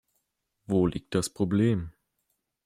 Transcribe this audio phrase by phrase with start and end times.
[0.65, 1.91] Wo liegt das Problem?